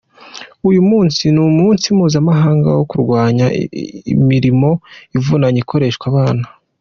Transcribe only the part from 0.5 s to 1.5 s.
Uyu munsi ni